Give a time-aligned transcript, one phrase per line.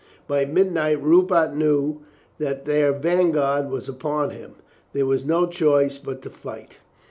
[0.27, 2.01] By midnight Rupert knew
[2.39, 4.55] that their vanguard was upon him.
[4.93, 6.79] There was no choice but to fight.